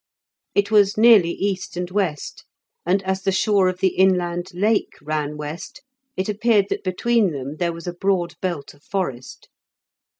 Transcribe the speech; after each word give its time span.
It 0.55 0.71
was 0.71 0.97
nearly 0.97 1.29
east 1.29 1.77
and 1.77 1.91
west, 1.91 2.45
and 2.87 3.03
as 3.03 3.21
the 3.21 3.31
shore 3.31 3.67
of 3.69 3.81
the 3.81 3.89
inland 3.89 4.47
lake 4.51 4.95
ran 4.99 5.37
west, 5.37 5.83
it 6.17 6.27
appeared 6.27 6.69
that 6.69 6.83
between 6.83 7.33
them 7.33 7.57
there 7.57 7.71
was 7.71 7.85
a 7.85 7.93
broad 7.93 8.33
belt 8.41 8.73
of 8.73 8.83
forest. 8.83 9.47